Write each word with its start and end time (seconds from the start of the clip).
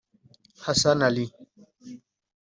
Hasan 0.65 0.99
Ali 1.07 1.25